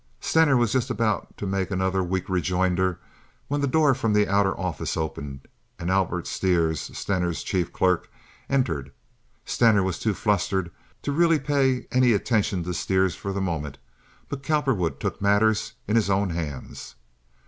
Stener 0.19 0.57
was 0.57 0.71
just 0.71 0.89
about 0.89 1.37
to 1.37 1.45
make 1.45 1.69
another 1.69 2.01
weak 2.03 2.27
rejoinder 2.27 2.99
when 3.49 3.61
the 3.61 3.67
door 3.67 3.93
from 3.93 4.13
the 4.13 4.27
outer 4.27 4.59
office 4.59 4.97
opened, 4.97 5.41
and 5.77 5.91
Albert 5.91 6.25
Stires, 6.25 6.81
Stener's 6.97 7.43
chief 7.43 7.71
clerk, 7.71 8.09
entered. 8.49 8.91
Stener 9.45 9.83
was 9.83 9.99
too 9.99 10.15
flustered 10.15 10.71
to 11.03 11.11
really 11.11 11.37
pay 11.37 11.85
any 11.91 12.13
attention 12.13 12.63
to 12.63 12.73
Stires 12.73 13.13
for 13.13 13.31
the 13.31 13.41
moment; 13.41 13.77
but 14.27 14.41
Cowperwood 14.41 14.99
took 14.99 15.21
matters 15.21 15.73
in 15.87 15.95
his 15.95 16.09
own 16.09 16.31
hands. 16.31 16.95